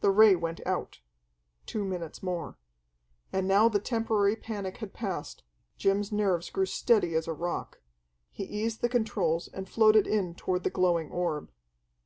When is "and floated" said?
9.48-10.06